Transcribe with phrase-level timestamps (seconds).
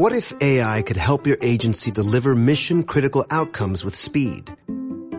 [0.00, 4.50] What if AI could help your agency deliver mission critical outcomes with speed?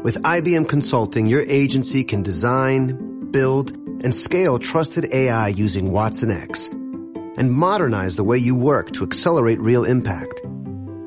[0.02, 3.74] With IBM Consulting, your agency can design, build,
[4.04, 9.62] and scale trusted AI using Watson X and modernize the way you work to accelerate
[9.62, 10.42] real impact.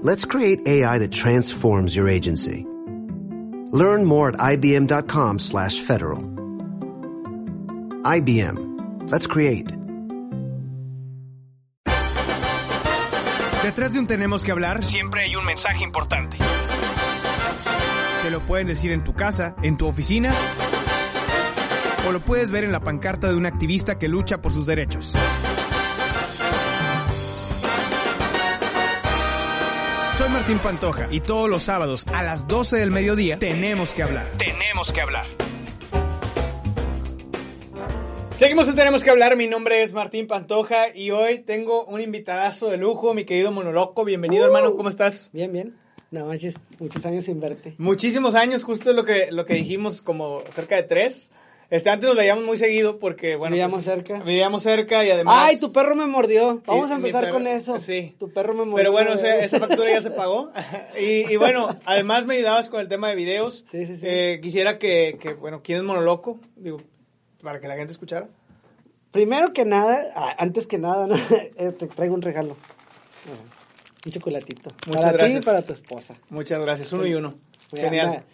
[0.03, 2.65] Let's create AI that transforms your agency.
[3.73, 6.23] Learn more at ibm.com slash federal.
[8.05, 9.11] IBM.
[9.11, 9.69] Let's create.
[13.75, 16.39] Detrás de un tenemos que hablar, siempre hay un mensaje importante.
[18.23, 20.33] Te lo pueden decir en tu casa, en tu oficina,
[22.07, 25.13] o lo puedes ver en la pancarta de un activista que lucha por sus derechos.
[30.19, 34.31] Soy Martín Pantoja y todos los sábados a las 12 del mediodía tenemos que hablar.
[34.39, 35.27] Tenemos que hablar.
[38.35, 42.69] Seguimos en Tenemos que hablar, mi nombre es Martín Pantoja y hoy tengo un invitadazo
[42.69, 44.05] de lujo, mi querido Monoloco.
[44.05, 45.31] Bienvenido, hermano, ¿cómo estás?
[45.33, 45.77] Bien, bien.
[46.11, 47.75] No manches, muchos años sin verte.
[47.79, 51.31] Muchísimos años, justo lo que, lo que dijimos, como cerca de tres.
[51.71, 53.53] Este, antes nos veíamos muy seguido porque, bueno.
[53.55, 54.19] Vivíamos pues, cerca.
[54.21, 55.37] Vivíamos cerca y además.
[55.39, 56.61] ¡Ay, tu perro me mordió!
[56.67, 57.81] Vamos a empezar perro- con eso.
[57.81, 58.15] sí.
[58.19, 58.77] Tu perro me mordió.
[58.77, 60.53] Pero bueno, esa, esa factura ya se pagó.
[61.01, 63.65] y, y bueno, además me ayudabas con el tema de videos.
[63.71, 64.07] Sí, sí, sí.
[64.09, 66.39] Eh, quisiera que, que, bueno, ¿quién es Monoloco?
[66.57, 66.81] Digo,
[67.45, 68.29] para que la gente escuchara.
[69.13, 71.15] Primero que nada, antes que nada, ¿no?
[71.15, 72.57] Eh, te traigo un regalo.
[74.07, 74.71] Un chocolatito.
[74.87, 75.43] Muchas para ti gracias.
[75.43, 76.15] y para tu esposa.
[76.31, 77.35] Muchas gracias, uno y uno.
[77.71, 78.25] Voy a- Genial.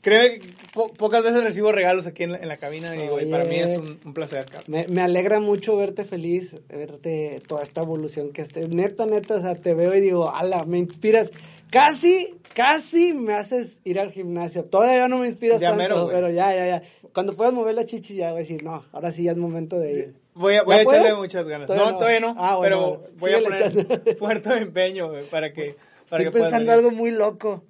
[0.00, 3.44] Creo que po- pocas veces recibo regalos aquí en la, en la cabina y, para
[3.44, 4.44] mí es un, un placer.
[4.66, 8.66] Me, me alegra mucho verte feliz, verte toda esta evolución que esté.
[8.66, 11.30] Neta, neta, o sea, te veo y digo, ala, me inspiras.
[11.72, 14.64] Casi, casi me haces ir al gimnasio.
[14.66, 16.82] Todavía no me inspiras Ya tanto, mero, pero ya, ya, ya.
[17.14, 19.78] Cuando puedas mover la chichi ya voy a decir, no, ahora sí ya es momento
[19.78, 20.14] de ir.
[20.34, 21.66] Voy a, voy ¿Ya a echarle muchas ganas.
[21.66, 21.98] Todavía no, no.
[21.98, 25.76] todavía no, Ah, bueno, pero voy a poner fuerte empeño güey, para que,
[26.10, 27.64] para Estoy que pensando algo muy loco.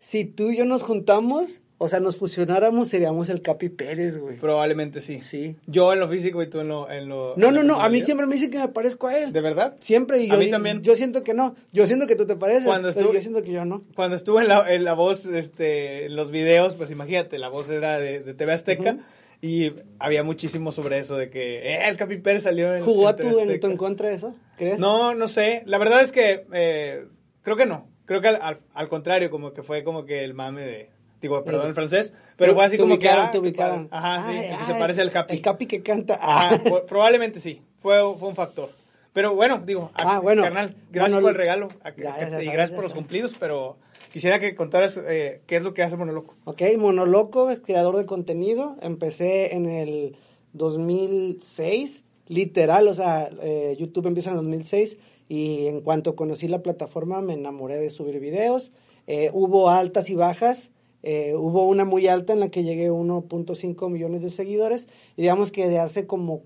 [0.00, 4.36] Si tú y yo nos juntamos, o sea, nos fusionáramos, seríamos el Capi Pérez, güey.
[4.38, 5.20] Probablemente sí.
[5.22, 5.56] Sí.
[5.66, 6.90] Yo en lo físico y tú en lo...
[6.90, 9.18] En lo No, en no, no, a mí siempre me dicen que me parezco a
[9.18, 9.32] él.
[9.32, 9.76] ¿De verdad?
[9.80, 10.82] Siempre, y A yo, mí también.
[10.82, 11.54] yo siento que no.
[11.72, 13.84] Yo siento que tú te pareces, Cuando estuve- yo siento que yo no.
[13.94, 17.68] Cuando estuve en la, en la voz, este, en los videos, pues imagínate, la voz
[17.68, 18.96] era de, de TV Azteca
[19.42, 23.16] y había muchísimo sobre eso de que eh, el Capi Pérez salió en ¿Jugó a
[23.16, 24.34] TV en, tu en contra de eso?
[24.56, 24.78] ¿Crees?
[24.78, 25.62] No, no sé.
[25.66, 27.04] La verdad es que eh,
[27.42, 27.86] creo que no.
[28.06, 30.90] Creo que al, al, al contrario, como que fue como que el mame de...
[31.20, 33.26] Digo, perdón el francés, pero fue así te como ubicaron, que...
[33.26, 33.88] te ah, qué ubicaron.
[33.90, 35.34] Ajá, sí, Ay, el que se parece al Capi.
[35.34, 36.18] El Capi que canta.
[36.20, 36.58] Ah.
[36.86, 37.62] probablemente sí.
[37.78, 38.68] Fue, fue un factor.
[39.12, 40.42] Pero bueno, digo, a- Ah, bueno.
[40.42, 43.34] carnal, gracias Bueno, por el regalo a- ya, a- ya y gracias por los cumplidos,
[43.40, 43.78] pero
[44.12, 46.34] quisiera que contaras eh, qué es lo que hace Monoloco.
[46.44, 48.76] Ok, Monoloco, es creador de contenido.
[48.82, 50.16] Empecé en el
[50.52, 56.62] 2006, literal, o sea, eh, YouTube empieza en el 2006 y en cuanto conocí la
[56.62, 58.72] plataforma me enamoré de subir videos.
[59.06, 60.72] Eh, hubo altas y bajas.
[61.08, 64.88] Eh, hubo una muy alta en la que llegué a 1.5 millones de seguidores.
[65.16, 66.42] Y digamos que de hace como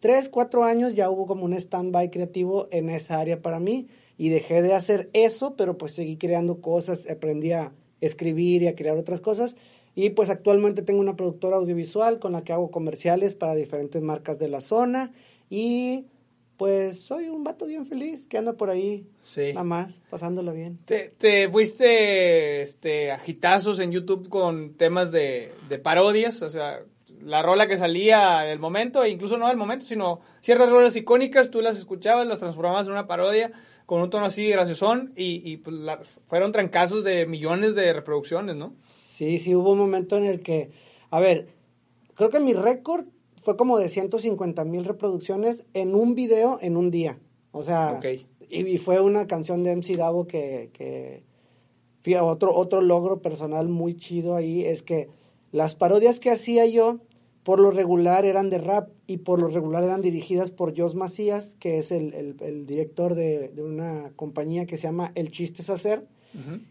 [0.00, 3.86] 3, 4 años ya hubo como un stand-by creativo en esa área para mí.
[4.18, 8.74] Y dejé de hacer eso, pero pues seguí creando cosas, aprendí a escribir y a
[8.74, 9.54] crear otras cosas.
[9.94, 14.36] Y pues actualmente tengo una productora audiovisual con la que hago comerciales para diferentes marcas
[14.40, 15.12] de la zona.
[15.48, 16.06] Y
[16.62, 19.48] pues soy un vato bien feliz que anda por ahí, Sí.
[19.52, 20.78] nada más, pasándola bien.
[20.84, 26.78] Te, te fuiste este, a hitazos en YouTube con temas de, de parodias, o sea,
[27.20, 31.50] la rola que salía del momento, e incluso no del momento, sino ciertas rolas icónicas,
[31.50, 33.50] tú las escuchabas, las transformabas en una parodia
[33.84, 38.54] con un tono así graciosón y, y pues, la- fueron trancazos de millones de reproducciones,
[38.54, 38.74] ¿no?
[38.78, 40.70] Sí, sí, hubo un momento en el que,
[41.10, 41.48] a ver,
[42.14, 43.06] creo que mi récord
[43.42, 47.18] fue como de 150 mil reproducciones en un video en un día.
[47.52, 47.98] O sea,
[48.48, 51.22] y, y fue una canción de MC Davo que, que
[52.20, 55.08] otro, otro logro personal muy chido ahí es que
[55.52, 56.98] las parodias que hacía yo,
[57.42, 61.56] por lo regular eran de rap y por lo regular eran dirigidas por Jos Macías,
[61.60, 65.62] que es el, el- el director de, de una compañía que se llama El Chiste
[65.62, 66.06] es Hacer.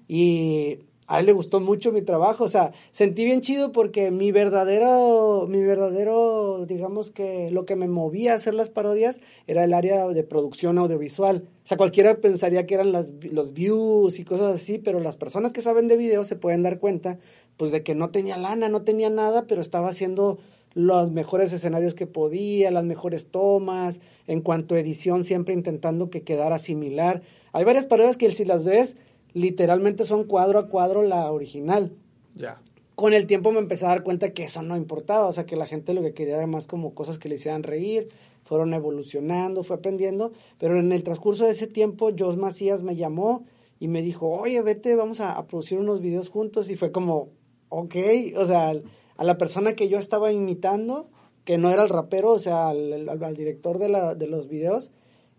[0.08, 0.80] Y
[1.12, 5.46] a él le gustó mucho mi trabajo, o sea, sentí bien chido porque mi verdadero,
[5.50, 10.08] mi verdadero, digamos que lo que me movía a hacer las parodias era el área
[10.08, 11.44] de producción audiovisual.
[11.66, 15.52] O sea, cualquiera pensaría que eran las, los views y cosas así, pero las personas
[15.52, 17.20] que saben de video se pueden dar cuenta,
[17.58, 20.40] pues, de que no tenía lana, no tenía nada, pero estaba haciendo
[20.76, 26.22] los mejores escenarios que podía, las mejores tomas, en cuanto a edición, siempre intentando que
[26.22, 27.22] quedara similar.
[27.52, 28.96] Hay varias parodias que si las ves,
[29.34, 31.94] literalmente son cuadro a cuadro la original.
[32.36, 32.62] Ya.
[32.96, 35.56] Con el tiempo me empecé a dar cuenta que eso no importaba, o sea, que
[35.56, 38.10] la gente lo que quería era más como cosas que le hicieran reír.
[38.44, 43.46] fueron evolucionando, fue aprendiendo, pero en el transcurso de ese tiempo, Jos Macías me llamó
[43.80, 47.30] y me dijo, oye, vete, vamos a, a producir unos videos juntos, y fue como,
[47.70, 47.96] ok,
[48.36, 48.74] o sea,
[49.16, 51.08] a la persona que yo estaba imitando,
[51.46, 54.50] que no era el rapero, o sea, al, al- al director de, la, de los
[54.50, 54.92] videos,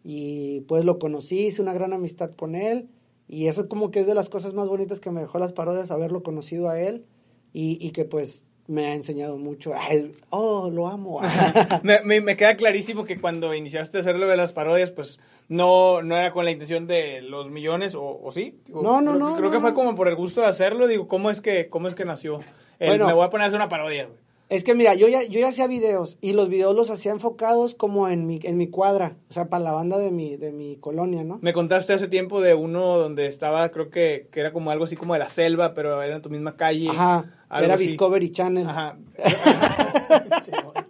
[0.03, 2.89] y pues lo conocí, hice una gran amistad con él,
[3.33, 5.91] y eso como que es de las cosas más bonitas que me dejó las parodias,
[5.91, 7.07] haberlo conocido a él,
[7.55, 9.73] y, y que pues me ha enseñado mucho.
[9.79, 11.19] Ay, oh, lo amo.
[11.83, 15.19] me, me, me queda clarísimo que cuando iniciaste a hacerlo de las parodias, pues
[15.49, 18.61] no, no era con la intención de los millones, o, o sí.
[18.67, 20.87] Digo, No, no, creo, no, Creo no, que fue como por el gusto de hacerlo.
[20.87, 22.41] Digo, ¿cómo es que, cómo es que nació?
[22.79, 23.07] El, Bueno.
[23.07, 24.19] me voy a poner a hacer una parodia, güey.
[24.53, 27.75] Es que mira, yo ya, yo ya hacía videos y los videos los hacía enfocados
[27.75, 30.77] como en mi, en mi cuadra, o sea, para la banda de mi, de mi
[30.77, 31.39] colonia, ¿no?
[31.41, 34.95] Me contaste hace tiempo de uno donde estaba, creo que, que era como algo así
[34.95, 36.91] como de la selva, pero era en tu misma calle.
[36.91, 37.87] Ajá, algo era así.
[37.87, 38.69] Discovery Channel.
[38.69, 38.99] Ajá.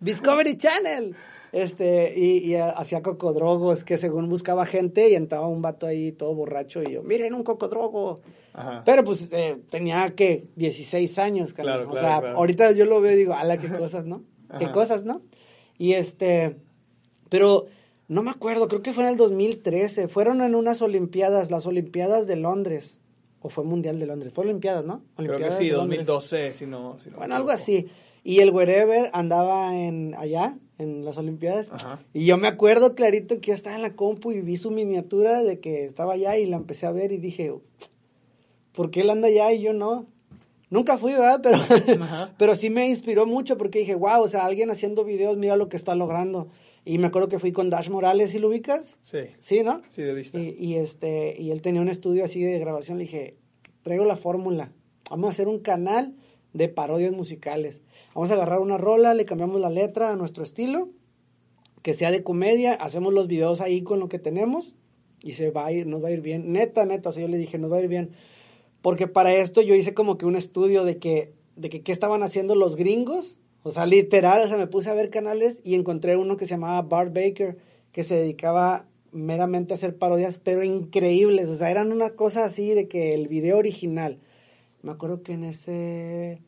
[0.00, 1.14] Discovery Channel.
[1.56, 6.34] Este, y, y hacía cocodrogos que según buscaba gente y entraba un vato ahí todo
[6.34, 8.20] borracho y yo, miren un cocodrogo.
[8.52, 8.82] Ajá.
[8.84, 11.54] Pero pues eh, tenía que 16 años.
[11.54, 12.36] Claro, o claro, sea, claro.
[12.36, 14.22] ahorita yo lo veo y digo, ala, qué cosas, ¿no?
[14.58, 15.22] Qué cosas, ¿no?
[15.78, 16.58] Y este,
[17.30, 17.68] pero
[18.06, 22.26] no me acuerdo, creo que fue en el 2013, fueron en unas Olimpiadas, las Olimpiadas
[22.26, 23.00] de Londres,
[23.40, 25.04] o fue Mundial de Londres, fue Olimpiadas, ¿no?
[25.16, 26.06] Creo que Olimpiadas sí, de Londres.
[26.06, 26.98] 2012, si no.
[27.00, 27.88] si no Bueno, algo así.
[28.22, 31.70] Y el wherever andaba en allá, en las Olimpiadas.
[31.72, 32.00] Ajá.
[32.12, 35.42] Y yo me acuerdo clarito que yo estaba en la compu y vi su miniatura
[35.42, 37.54] de que estaba allá y la empecé a ver y dije,
[38.72, 40.06] ¿por qué él anda allá y yo no?
[40.68, 41.40] Nunca fui, ¿verdad?
[41.42, 41.56] Pero,
[42.02, 42.34] Ajá.
[42.38, 45.68] pero sí me inspiró mucho porque dije, wow, o sea, alguien haciendo videos, mira lo
[45.68, 46.48] que está logrando.
[46.84, 49.00] Y me acuerdo que fui con Dash Morales, ¿y lo ubicas?
[49.02, 49.18] Sí.
[49.38, 49.82] Sí, ¿no?
[49.88, 50.38] Sí, de vista.
[50.38, 52.98] Y, y, este, y él tenía un estudio así de grabación.
[52.98, 53.36] Le dije,
[53.82, 54.72] traigo la fórmula.
[55.10, 56.14] Vamos a hacer un canal
[56.56, 57.82] de parodias musicales.
[58.14, 60.88] Vamos a agarrar una rola, le cambiamos la letra a nuestro estilo,
[61.82, 64.74] que sea de comedia, hacemos los videos ahí con lo que tenemos
[65.22, 66.52] y se va a ir, nos va a ir bien.
[66.52, 68.12] Neta, neta, o sea, yo le dije, nos va a ir bien.
[68.80, 72.22] Porque para esto yo hice como que un estudio de que, de que qué estaban
[72.22, 73.38] haciendo los gringos.
[73.62, 76.54] O sea, literal, o sea, me puse a ver canales y encontré uno que se
[76.54, 77.58] llamaba Bart Baker,
[77.92, 81.48] que se dedicaba meramente a hacer parodias, pero increíbles.
[81.48, 84.20] O sea, eran una cosa así de que el video original.
[84.86, 86.42] Me acuerdo que en ese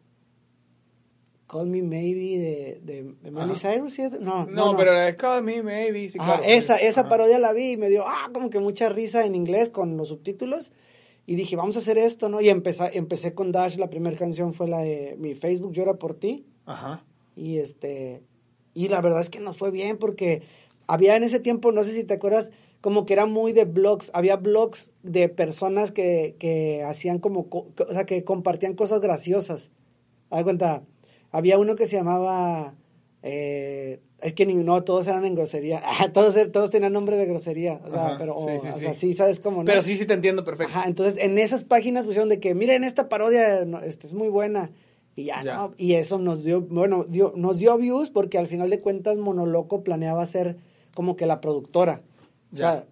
[1.48, 3.56] Call Me Maybe de, de, de Miley.
[3.56, 4.20] Cyrus, ¿sí es?
[4.20, 6.52] No, No, pero la de Call Me Maybe, sí, Ajá, claro.
[6.52, 7.08] esa, esa Ajá.
[7.10, 10.08] parodia la vi y me dio, ah, como que mucha risa en inglés con los
[10.08, 10.72] subtítulos.
[11.26, 12.40] Y dije, vamos a hacer esto, ¿no?
[12.40, 16.14] Y empecé, empecé con Dash, la primera canción fue la de Mi Facebook llora por
[16.14, 16.46] ti.
[16.64, 17.04] Ajá.
[17.36, 18.22] Y este,
[18.74, 20.42] y la verdad es que nos fue bien porque
[20.86, 24.10] había en ese tiempo, no sé si te acuerdas, como que era muy de blogs,
[24.14, 29.70] había blogs de personas que, que hacían como, co- o sea, que compartían cosas graciosas.
[30.30, 30.82] Haz cuenta,
[31.32, 32.74] había uno que se llamaba,
[33.22, 35.82] eh, es que ni, no, todos eran en grosería,
[36.12, 38.80] todos, todos tenían nombre de grosería, o sea, Ajá, pero, sí, o, sí, o sí.
[38.80, 39.58] sea, sí, ¿sabes cómo?
[39.58, 39.64] no?
[39.64, 40.72] Pero sí, sí te entiendo perfecto.
[40.72, 44.28] Ajá, entonces en esas páginas pusieron de que miren esta parodia, no, este, es muy
[44.28, 44.70] buena.
[45.16, 45.56] Y ya, Ya.
[45.56, 45.74] ¿no?
[45.76, 49.82] Y eso nos dio, bueno, dio, nos dio views porque al final de cuentas Monoloco
[49.82, 50.58] planeaba ser
[50.94, 52.02] como que la productora.
[52.52, 52.84] O sea,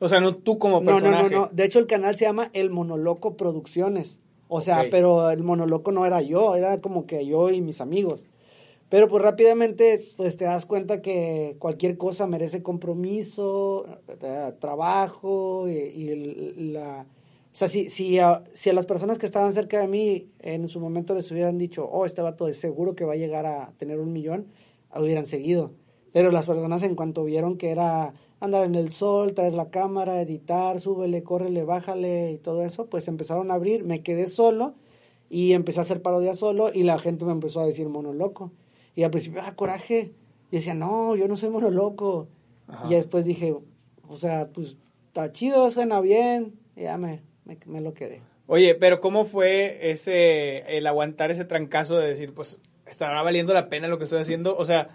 [0.00, 1.30] O sea, no tú como no, no, personaje.
[1.30, 1.48] no, no.
[1.52, 4.18] De hecho el canal se llama El Monoloco Producciones.
[4.48, 8.22] O sea, pero el Monoloco no era yo, era como que yo y mis amigos.
[8.90, 15.72] Pero pues rápidamente pues te das cuenta que cualquier cosa merece compromiso, eh, trabajo y,
[15.72, 17.06] y la...
[17.52, 20.68] O sea, si, si, a, si a las personas que estaban cerca de mí en
[20.68, 23.72] su momento les hubieran dicho, oh, este vato es seguro que va a llegar a
[23.78, 24.46] tener un millón,
[24.94, 25.70] hubieran seguido.
[26.12, 28.12] Pero las personas en cuanto vieron que era
[28.44, 33.08] andar en el sol, traer la cámara, editar, súbele, córrele, bájale y todo eso, pues
[33.08, 34.74] empezaron a abrir, me quedé solo
[35.30, 38.52] y empecé a hacer parodia solo y la gente me empezó a decir mono loco.
[38.94, 40.12] Y al principio, ah, coraje.
[40.50, 42.28] Y decía, no, yo no soy mono loco.
[42.68, 42.86] Ajá.
[42.88, 43.54] Y después dije,
[44.08, 44.76] o sea, pues
[45.08, 46.54] está chido, suena bien.
[46.76, 48.22] Y ya me, me, me lo quedé.
[48.46, 53.68] Oye, pero ¿cómo fue ese, el aguantar ese trancazo de decir, pues, estará valiendo la
[53.68, 54.56] pena lo que estoy haciendo?
[54.56, 54.90] O sea,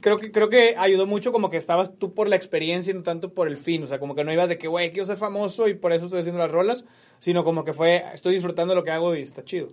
[0.00, 3.02] creo que, creo que ayudó mucho como que estabas tú por la experiencia y no
[3.02, 3.82] tanto por el fin.
[3.82, 6.06] O sea, como que no ibas de que, güey, quiero ser famoso y por eso
[6.06, 6.84] estoy haciendo las rolas,
[7.18, 9.68] sino como que fue, estoy disfrutando lo que hago y está chido.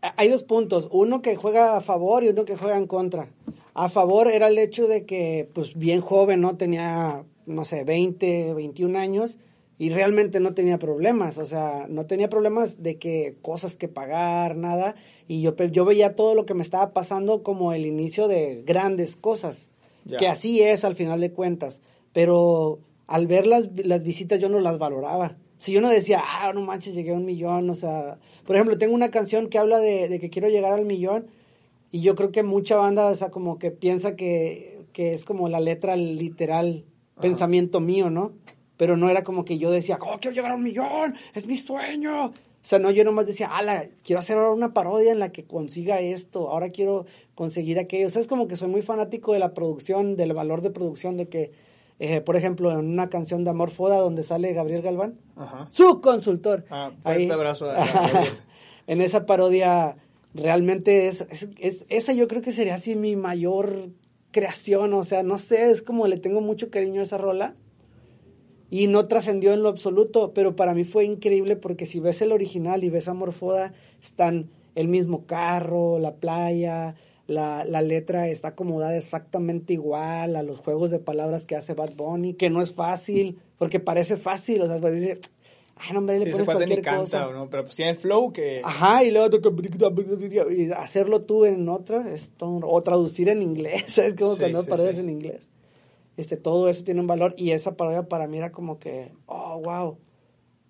[0.00, 3.28] Hay dos puntos, uno que juega a favor y uno que juega en contra.
[3.74, 6.56] A favor era el hecho de que, pues bien joven, ¿no?
[6.56, 9.38] Tenía, no sé, 20, 21 años
[9.82, 14.54] y realmente no tenía problemas, o sea, no tenía problemas de que cosas que pagar,
[14.54, 14.94] nada.
[15.26, 19.16] Y yo, yo veía todo lo que me estaba pasando como el inicio de grandes
[19.16, 19.70] cosas,
[20.20, 21.80] que así es al final de cuentas.
[22.12, 25.36] Pero al ver las, las visitas yo no las valoraba.
[25.58, 28.78] Si yo no decía, ah, no manches, llegué a un millón, o sea, por ejemplo,
[28.78, 31.26] tengo una canción que habla de, de que quiero llegar al millón
[31.90, 35.48] y yo creo que mucha banda, o sea, como que piensa que, que es como
[35.48, 36.84] la letra literal,
[37.20, 38.30] pensamiento mío, ¿no?
[38.76, 41.56] Pero no era como que yo decía, oh, quiero llegar a un millón, es mi
[41.56, 42.26] sueño.
[42.26, 42.32] O
[42.64, 46.00] sea, no, yo nomás decía, ala, quiero hacer ahora una parodia en la que consiga
[46.00, 48.06] esto, ahora quiero conseguir aquello.
[48.06, 51.16] O sea, es como que soy muy fanático de la producción, del valor de producción,
[51.16, 51.50] de que,
[51.98, 55.66] eh, por ejemplo, en una canción de Amor Foda donde sale Gabriel Galván, Ajá.
[55.70, 56.64] su consultor.
[56.70, 58.32] Ah, fuerte Ahí- abrazo a- a Gabriel.
[58.86, 59.96] en esa parodia
[60.34, 63.88] realmente es, es, es- esa yo creo que sería así mi mayor
[64.30, 67.54] creación, o sea, no sé, es como le tengo mucho cariño a esa rola
[68.72, 72.32] y no trascendió en lo absoluto, pero para mí fue increíble porque si ves el
[72.32, 76.94] original y ves a Morfoda, están el mismo carro, la playa,
[77.26, 81.92] la, la letra está acomodada exactamente igual a los juegos de palabras que hace Bad
[81.96, 85.20] Bunny, que no es fácil, porque parece fácil, o sea, pues dice,
[85.76, 87.18] ay, no, hombre, le Sí, pones cuate ni cualquier cosa.
[87.18, 87.50] canta, ¿no?
[87.50, 88.62] Pero pues tiene el flow que...
[88.64, 89.28] Ajá, y luego
[90.50, 94.14] y hacerlo tú en otra, es todo o traducir en inglés, ¿sabes?
[94.14, 95.00] Como Sí, cuando sí, sí.
[95.00, 95.48] en inglés.
[96.16, 99.60] Este, todo eso tiene un valor y esa parodia para mí era como que, oh,
[99.64, 99.98] wow.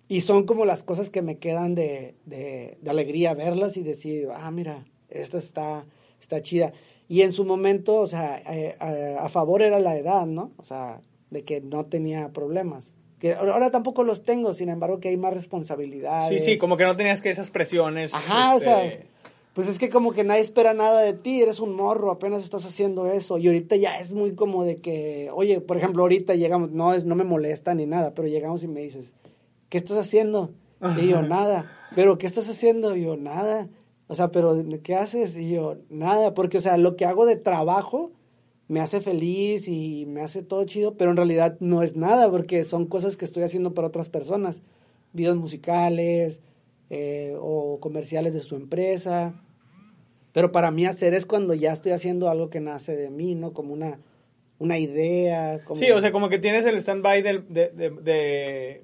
[0.07, 4.27] Y son como las cosas que me quedan de, de, de alegría verlas y decir,
[4.33, 5.85] ah, mira, esta está,
[6.19, 6.73] está chida.
[7.09, 10.51] Y en su momento, o sea, eh, a, a favor era la edad, ¿no?
[10.57, 12.93] O sea, de que no tenía problemas.
[13.19, 16.43] Que ahora tampoco los tengo, sin embargo, que hay más Sí, responsabilidades.
[16.45, 18.13] sí, como que no tenías que esas presiones.
[18.13, 18.99] Ajá, este, o sea,
[19.53, 22.65] pues es que como que nadie espera nada de ti, eres un morro, apenas estás
[22.65, 23.37] haciendo eso.
[23.37, 27.05] Y ahorita ya es muy como de que, oye, por ejemplo, ahorita llegamos, no, es,
[27.05, 29.13] no me molesta ni nada, pero llegamos y me dices,
[29.69, 30.51] ¿qué estás haciendo?
[30.99, 31.71] Y yo, nada.
[31.95, 32.95] ¿Pero qué estás haciendo?
[32.95, 33.69] Y yo, nada.
[34.07, 35.37] O sea, ¿pero qué haces?
[35.37, 36.33] Y yo, nada.
[36.33, 38.11] Porque, o sea, lo que hago de trabajo
[38.67, 42.63] me hace feliz y me hace todo chido, pero en realidad no es nada, porque
[42.63, 44.63] son cosas que estoy haciendo para otras personas.
[45.13, 46.41] Videos musicales
[46.89, 49.41] eh, o comerciales de su empresa.
[50.31, 53.53] Pero para mí hacer es cuando ya estoy haciendo algo que nace de mí, ¿no?
[53.53, 53.99] Como una,
[54.59, 55.63] una idea.
[55.63, 55.79] Como...
[55.79, 58.83] Sí, o sea, como que tienes el stand-by del- de, de- de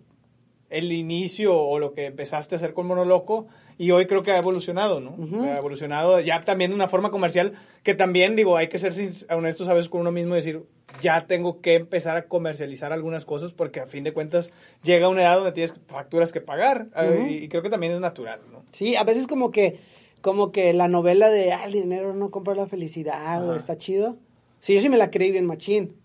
[0.69, 3.47] el inicio o lo que empezaste a hacer con Monoloco
[3.79, 5.15] y hoy creo que ha evolucionado, ¿no?
[5.41, 8.93] Ha evolucionado ya también de una forma comercial que también, digo, hay que ser
[9.31, 10.65] honestos a veces con uno mismo y decir,
[11.01, 14.51] ya tengo que empezar a comercializar algunas cosas porque a fin de cuentas
[14.83, 17.27] llega una edad donde tienes facturas que pagar Ujú.
[17.29, 18.63] y, y creo que también es natural, ¿no?
[18.73, 19.79] Sí, a veces como que,
[20.21, 23.59] como que la novela de, ah, el dinero no compra la felicidad, o Ajá.
[23.59, 24.17] está chido.
[24.59, 25.95] Sí, yo sí me la creí bien machín.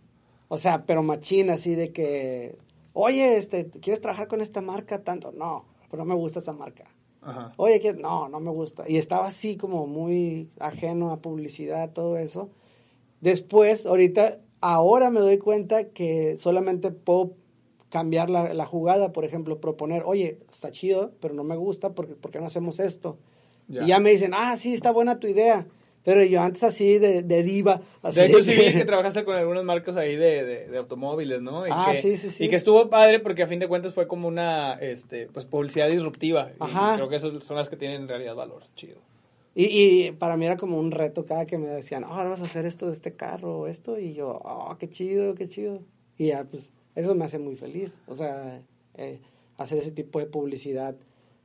[0.47, 2.57] O sea, pero machín así de que,
[2.93, 5.33] oye, este, ¿quieres trabajar con esta marca tanto?
[5.33, 6.85] No, pero no me gusta esa marca.
[7.25, 7.55] Ajá.
[7.57, 8.85] Oye, que no, no me gusta.
[8.87, 12.51] Y estaba así como muy ajeno a publicidad, todo eso.
[13.21, 17.33] Después, ahorita, ahora me doy cuenta que solamente puedo
[17.89, 22.15] cambiar la, la jugada, por ejemplo, proponer, oye, está chido, pero no me gusta, porque
[22.15, 23.19] ¿por qué no hacemos esto?
[23.69, 23.85] Ya.
[23.85, 25.67] Y ya me dicen, ah, sí, está buena tu idea.
[26.05, 27.81] Pero yo antes así de, de diva.
[28.03, 30.77] Así De hecho, sí que- vi que trabajaste con algunas marcas ahí de, de, de
[30.79, 31.67] automóviles, ¿no?
[31.67, 32.45] Y Ah, que, sí, sí, sí.
[32.45, 35.89] Y que estuvo padre porque a fin de cuentas fue como una este, pues, publicidad
[35.89, 36.51] disruptiva.
[36.53, 36.97] Y Ajá.
[36.97, 38.65] creo que esas son las que tienen en realidad valor.
[38.77, 38.99] Chido.
[39.55, 39.67] Y,
[40.09, 42.45] y para mí era como un reto cada que me decían, "Ah, ahora vas a
[42.47, 43.99] hacer esto de este carro o esto.
[43.99, 45.81] Y yo, oh, qué chido, qué chido.
[46.19, 48.01] Y ya, pues, eso me hace muy feliz.
[48.09, 48.61] O sea,
[48.97, 49.21] eh,
[49.57, 50.97] hacer ese tipo de publicidad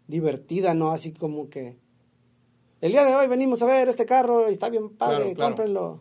[0.08, 0.92] divertida, ¿no?
[0.92, 1.76] Así como que,
[2.82, 5.50] el día de hoy venimos a ver este carro y está bien padre, Claro, claro.
[5.50, 6.00] cómprenlo.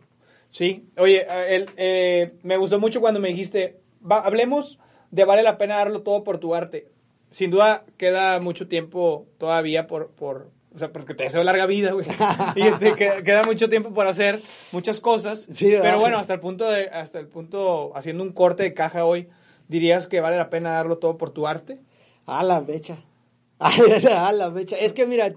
[0.51, 0.87] Sí.
[0.97, 4.79] Oye, eh, el, eh, me gustó mucho cuando me dijiste, va, hablemos
[5.11, 6.87] de vale la pena darlo todo por tu arte.
[7.29, 10.09] Sin duda queda mucho tiempo todavía por...
[10.11, 12.05] por o sea, porque te deseo larga vida, güey.
[12.55, 14.39] Y este, que- queda mucho tiempo por hacer
[14.71, 15.47] muchas cosas.
[15.51, 19.03] Sí, pero bueno, hasta el punto de, hasta el punto, haciendo un corte de caja
[19.03, 19.29] hoy,
[19.67, 21.79] ¿dirías que vale la pena darlo todo por tu arte?
[22.27, 22.97] A la mecha.
[23.59, 24.77] A la mecha.
[24.77, 25.33] Es que mira,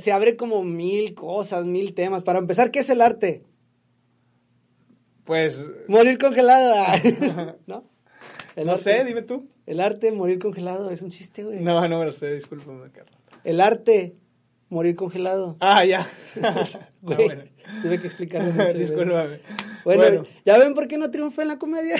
[0.00, 2.22] se abre como mil cosas, mil temas.
[2.22, 3.42] Para empezar, ¿qué es el arte?
[5.24, 6.74] Pues, Morir congelado.
[7.66, 7.84] ¿No?
[8.56, 9.48] El no arte- sé, dime tú.
[9.66, 11.60] El arte, morir congelado, es un chiste, güey.
[11.60, 13.14] No, no me lo sé, discúlpame, Carlos.
[13.44, 14.16] El arte,
[14.68, 15.56] morir congelado.
[15.60, 16.06] Ah, ya.
[16.42, 16.64] Ah,
[17.02, 17.42] Güey, bueno.
[17.82, 18.78] tuve que explicarlo mucho.
[18.78, 19.40] Discúlpame.
[19.84, 21.96] Bueno, ¿ya ven por qué no triunfé en la comedia?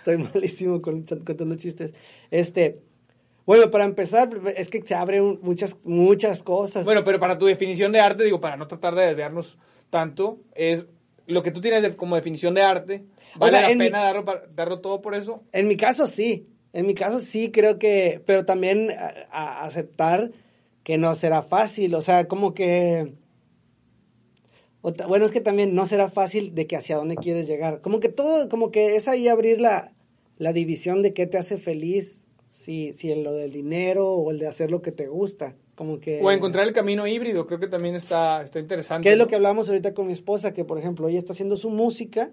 [0.00, 1.94] Soy malísimo con- contando chistes.
[2.30, 2.80] Este,
[3.48, 6.84] bueno, para empezar, es que se abren muchas, muchas cosas.
[6.84, 9.56] Bueno, pero para tu definición de arte, digo, para no tratar de desviarnos
[9.88, 10.84] tanto, es
[11.26, 13.04] lo que tú tienes de- como definición de arte.
[13.36, 14.24] O ¿Vale sea, la mi- pena darlo,
[14.54, 15.42] darlo todo por eso?
[15.52, 20.30] En mi caso sí, en mi caso sí creo que, pero también a- a aceptar
[20.82, 23.14] que no será fácil, o sea, como que,
[24.82, 27.98] o bueno, es que también no será fácil de que hacia dónde quieres llegar, como
[28.00, 29.92] que todo, como que es ahí abrir la,
[30.36, 34.38] la división de qué te hace feliz, si, si en lo del dinero o el
[34.40, 36.20] de hacer lo que te gusta, como que...
[36.20, 39.06] O encontrar el camino híbrido, creo que también está, está interesante.
[39.06, 40.52] ¿Qué es lo que hablamos ahorita con mi esposa?
[40.52, 42.32] Que, por ejemplo, ella está haciendo su música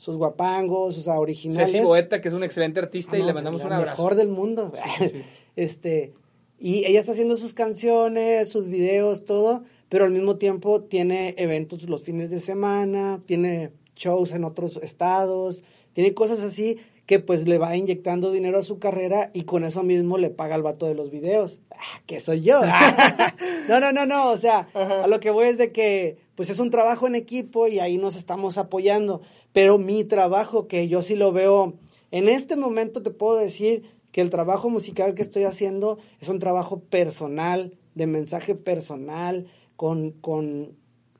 [0.00, 1.72] sus guapangos, sus originales.
[1.72, 3.98] Ceci Boeta, que es un excelente artista y Ah, le no, mandamos un abrazo.
[3.98, 4.72] mejor del mundo.
[4.98, 5.22] sí.
[5.56, 6.14] este,
[6.58, 11.82] y ella está haciendo sus canciones, sus videos, todo, pero al mismo tiempo tiene eventos
[11.86, 16.78] los fines de semana, tiene shows en otros estados, tiene cosas así
[17.10, 20.54] que pues le va inyectando dinero a su carrera y con eso mismo le paga
[20.54, 21.60] al vato de los videos.
[21.72, 22.60] Ah, que soy yo.
[23.68, 25.02] no, no, no, no, o sea, Ajá.
[25.02, 27.98] a lo que voy es de que pues es un trabajo en equipo y ahí
[27.98, 31.74] nos estamos apoyando, pero mi trabajo que yo sí lo veo
[32.12, 36.38] en este momento te puedo decir que el trabajo musical que estoy haciendo es un
[36.38, 40.76] trabajo personal, de mensaje personal, con, con...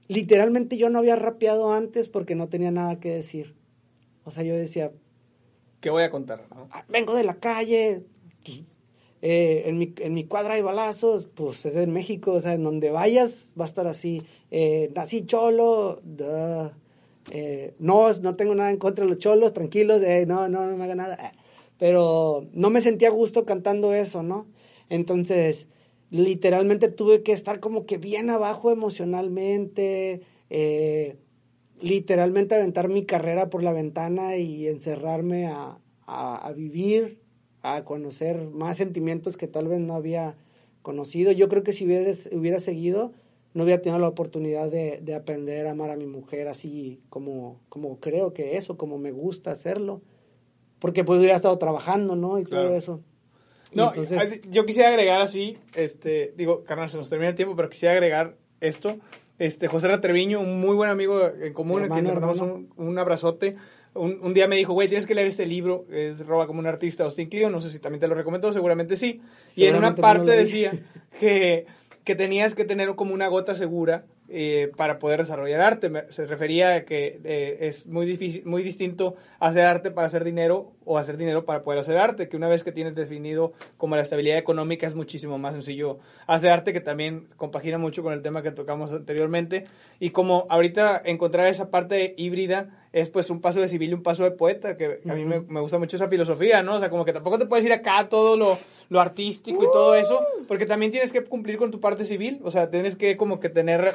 [0.06, 3.56] Literalmente yo no había rapeado antes porque no tenía nada que decir.
[4.22, 4.92] O sea, yo decía,
[5.80, 6.44] ¿Qué voy a contar?
[6.54, 6.68] no?
[6.70, 8.02] "Ah, vengo de la calle,
[8.44, 8.62] pues,
[9.22, 12.62] eh, en, mi, en mi cuadra hay balazos, pues es en México, o sea, en
[12.62, 14.22] donde vayas va a estar así.
[14.50, 16.00] Eh, nací cholo.
[17.30, 20.76] Eh, no, no tengo nada en contra de los cholos, tranquilos, eh, no, no, no
[20.76, 21.14] me haga nada.
[21.16, 21.32] Eh,
[21.78, 24.46] Pero no me sentía a gusto cantando eso, ¿no?
[24.88, 25.68] Entonces,
[26.10, 31.16] literalmente tuve que estar como que bien abajo emocionalmente, eh,
[31.80, 37.18] literalmente aventar mi carrera por la ventana y encerrarme a, a- a vivir,
[37.62, 40.34] a conocer más sentimientos que tal vez no había
[40.82, 41.32] conocido.
[41.32, 43.12] Yo creo que si hubiera, hubiera seguido,
[43.52, 47.60] no hubiera tenido la oportunidad de, de aprender a amar a mi mujer así como,
[47.68, 50.00] como creo que eso, como me gusta hacerlo.
[50.78, 52.38] Porque pues hubiera estado trabajando, ¿no?
[52.38, 52.68] Y Claro.
[52.68, 53.00] todo eso.
[53.72, 57.68] No, entonces, yo quisiera agregar así, este, digo, carnal, se nos termina el tiempo, pero
[57.70, 58.96] quisiera agregar esto.
[59.40, 62.36] Este, José Ra Treviño, un muy buen amigo en común, a quien le Hermano, mandamos
[62.38, 62.68] hermano.
[62.76, 63.56] un, un abrazote.
[63.94, 66.66] Un, un día me dijo, güey, tienes que leer este libro, es Roba como un
[66.66, 69.22] artista, Austin Clio, no sé si también te lo recomendó, seguramente sí.
[69.56, 70.72] Y en una no parte decía
[71.18, 71.64] que,
[72.04, 75.90] que tenías que tener como una gota segura eh, para poder desarrollar arte.
[76.10, 80.72] Se refería a que eh, es muy difícil, muy distinto hacer arte para hacer dinero
[80.84, 84.02] o hacer dinero para poder hacer arte, que una vez que tienes definido como la
[84.02, 88.42] estabilidad económica es muchísimo más sencillo hacer arte, que también compagina mucho con el tema
[88.42, 89.64] que tocamos anteriormente.
[89.98, 94.02] Y como ahorita encontrar esa parte híbrida es pues un paso de civil y un
[94.02, 96.74] paso de poeta, que a mí me, me gusta mucho esa filosofía, ¿no?
[96.74, 99.94] O sea, como que tampoco te puedes ir acá todo lo, lo artístico y todo
[99.94, 103.38] eso, porque también tienes que cumplir con tu parte civil, o sea, tienes que como
[103.38, 103.92] que tener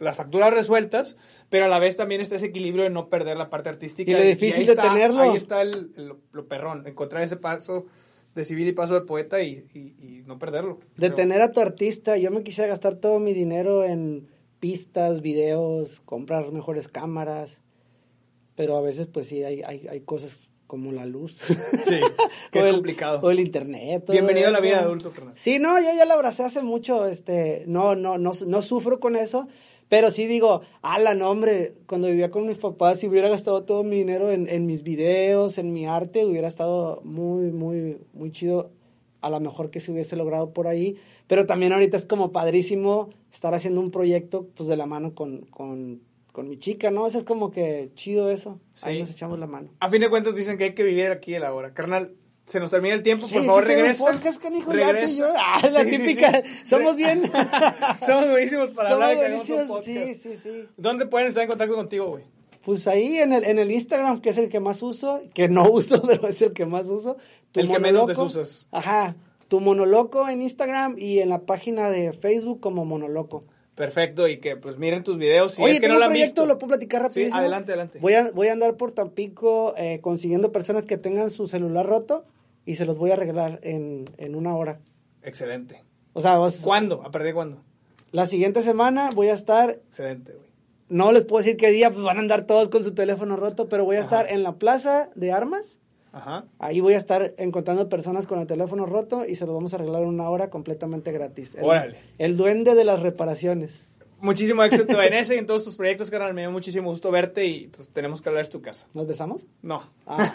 [0.00, 1.16] las, facturas resueltas,
[1.48, 4.10] pero a la vez también está ese equilibrio de no perder la parte artística.
[4.10, 5.20] Y lo ahí difícil de está- tenerlo.
[5.22, 7.86] Ahí está el, el- lo perrón, encontrar ese paso
[8.34, 10.78] de civil y paso de poeta y, y- y no perderlo.
[10.96, 14.28] de tener a tu artista, yo me quisiera gastar todo mi dinero en
[14.60, 17.62] pistas, videos, comprar mejores cámaras,
[18.56, 21.32] pero a veces pues sí hay, hay, hay cosas como la luz.
[21.84, 21.98] Sí,
[22.52, 23.18] que o es el- complicado.
[23.24, 24.04] O el internet.
[24.08, 25.34] Bienvenido a la vida de adulto, carnal.
[25.36, 29.16] Sí, no, yo ya la abracé hace mucho, este, no, no, no, no sufro con
[29.16, 29.48] eso,
[29.88, 33.82] pero sí digo, ala, no, hombre, cuando vivía con mis papás, si hubiera gastado todo
[33.82, 38.70] mi dinero en, en mis videos, en mi arte, hubiera estado muy, muy, muy chido,
[39.22, 43.10] a lo mejor que se hubiese logrado por ahí, pero también ahorita es como padrísimo
[43.32, 46.00] estar haciendo un proyecto, pues, de la mano con, con,
[46.32, 47.06] con mi chica, ¿no?
[47.06, 49.70] Eso es como que chido eso, ahí nos echamos la mano.
[49.80, 51.72] A fin de cuentas dicen que hay que vivir aquí y el ahora.
[51.74, 52.14] Carnal,
[52.46, 54.04] se nos termina el tiempo, por Sí, favor regresa.
[54.12, 55.12] podcast, canijo, ya tú y Regresa.
[55.18, 55.26] yo.
[55.36, 56.42] Ah, la Sí, típica.
[56.64, 57.22] Somos bien.
[58.06, 59.62] Somos buenísimos para Somos hablar buenísimos.
[59.68, 59.86] podcast.
[59.86, 60.64] Sí, sí, sí.
[60.76, 62.24] ¿Dónde pueden estar en contacto contigo, güey?
[62.64, 65.64] Pues ahí en el, en el Instagram, que es el que más uso, que no
[65.70, 67.16] uso, pero es el que más uso.
[67.54, 68.24] El que menos Monoloco.
[68.24, 68.66] desusas.
[68.70, 69.16] Ajá.
[69.48, 73.44] Tu monoloco en Instagram y en la página de Facebook como monoloco.
[73.80, 75.54] Perfecto, y que pues miren tus videos.
[75.54, 76.46] Si Oye, es que tengo no un proyecto, visto.
[76.46, 77.38] lo puedo platicar Sí, rapidísimo.
[77.38, 77.98] adelante, adelante.
[77.98, 82.26] Voy a, voy a andar por Tampico eh, consiguiendo personas que tengan su celular roto
[82.66, 84.80] y se los voy a arreglar en, en una hora.
[85.22, 85.82] Excelente.
[86.12, 87.00] O sea, ¿Cuándo?
[87.06, 87.62] ¿A partir de cuándo?
[88.12, 90.50] la siguiente semana voy a estar Excelente, güey.
[90.90, 93.66] No les puedo decir qué día, pues van a andar todos con su teléfono roto,
[93.70, 94.20] pero voy a Ajá.
[94.20, 95.79] estar en la plaza de armas.
[96.12, 96.44] Ajá.
[96.58, 99.76] Ahí voy a estar encontrando personas con el teléfono roto y se los vamos a
[99.76, 101.54] arreglar en una hora completamente gratis.
[101.54, 101.98] El, Órale.
[102.18, 103.88] El duende de las reparaciones.
[104.20, 106.34] Muchísimo éxito en ese y en todos tus proyectos, carnal.
[106.34, 108.86] Me dio muchísimo gusto verte y pues tenemos que hablar de tu casa.
[108.92, 109.46] ¿Nos besamos?
[109.62, 109.82] No.
[110.06, 110.30] Ah.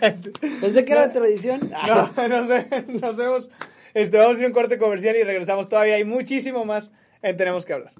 [0.60, 1.60] Pensé que era tradición.
[1.74, 2.10] Ah.
[2.16, 3.50] No, nos, ve- nos vemos.
[3.94, 5.68] Este, vamos a un corte comercial y regresamos.
[5.68, 6.90] Todavía hay muchísimo más
[7.22, 7.92] en Tenemos que hablar.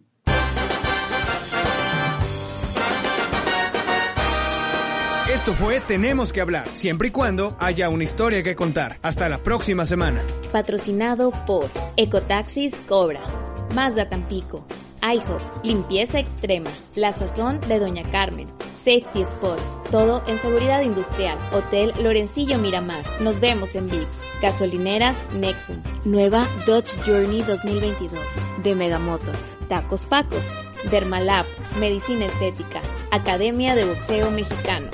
[5.32, 8.98] Esto fue Tenemos que hablar, siempre y cuando haya una historia que contar.
[9.00, 10.20] Hasta la próxima semana.
[10.52, 13.22] Patrocinado por Ecotaxis Cobra,
[13.74, 14.66] Mazda Tampico,
[15.00, 19.58] IHOP, Limpieza Extrema, La Sazón de Doña Carmen, Safety Spot,
[19.90, 23.02] todo en seguridad industrial, Hotel Lorencillo Miramar.
[23.22, 24.20] Nos vemos en VIPS.
[24.42, 28.20] Gasolineras Nexum, nueva Dodge Journey 2022
[28.62, 30.44] de Megamotos, Tacos Pacos,
[30.90, 31.46] Dermalab,
[31.78, 34.88] Medicina Estética, Academia de Boxeo Mexicano,